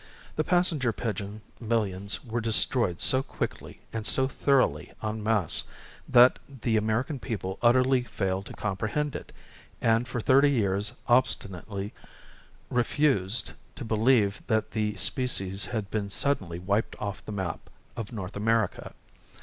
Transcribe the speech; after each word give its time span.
The 0.35 0.43
passenger 0.43 0.91
pigeon 0.91 1.41
millions 1.59 2.25
were 2.25 2.41
destroyed 2.41 2.99
so 3.01 3.21
quickly, 3.21 3.81
and 3.93 4.07
so 4.07 4.27
thoroughly 4.27 4.91
en 5.03 5.21
masse, 5.21 5.63
that 6.09 6.39
the 6.63 6.75
American 6.75 7.19
people 7.19 7.59
utterly 7.61 8.01
failed 8.01 8.47
to 8.47 8.53
comprehend 8.53 9.15
it, 9.15 9.31
and 9.79 10.07
for 10.07 10.19
thirty 10.19 10.49
years 10.49 10.93
obstinately 11.07 11.93
refused 12.71 13.53
to 13.75 13.85
believe 13.85 14.41
that 14.47 14.71
the 14.71 14.95
species 14.95 15.65
had 15.65 15.91
been 15.91 16.09
suddenly 16.09 16.57
wiped 16.57 16.95
off 16.99 17.23
the 17.23 17.31
map 17.31 17.69
of 17.95 18.11
North 18.11 18.35
America. 18.35 18.95